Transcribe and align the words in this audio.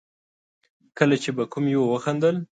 کله 0.97 1.15
چې 1.23 1.29
به 1.37 1.43
کوم 1.51 1.65
يوه 1.75 1.87
وخندل. 1.89 2.35